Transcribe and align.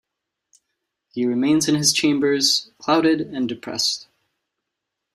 He 1.11 1.27
remains 1.27 1.69
in 1.69 1.75
his 1.75 1.93
chambers, 1.93 2.71
clouded 2.79 3.21
and 3.21 3.47
depressed. 3.47 4.07